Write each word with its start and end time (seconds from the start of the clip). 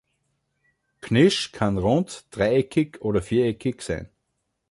Knish 1.03 1.51
kann 1.51 1.77
rund, 1.77 2.25
dreieckig 2.35 2.99
oder 3.03 3.21
viereckig 3.21 3.83
sein. 3.83 4.09